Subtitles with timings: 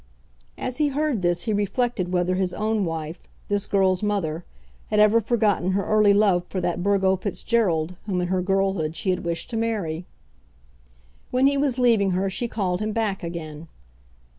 [0.57, 4.43] As he heard this he reflected whether his own wife, this girl's mother,
[4.87, 9.11] had ever forgotten her early love for that Burgo Fitzgerald whom in her girlhood she
[9.11, 10.07] had wished to marry.
[11.29, 13.67] When he was leaving her she called him back again.